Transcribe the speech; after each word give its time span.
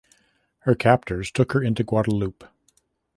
Her 0.61 0.73
captors 0.73 1.29
took 1.29 1.51
her 1.51 1.61
into 1.61 1.83
Guadeloupe. 1.83 2.45